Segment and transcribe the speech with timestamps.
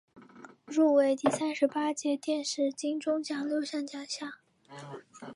[0.65, 4.33] 入围第三十八届电视金钟奖六项奖项。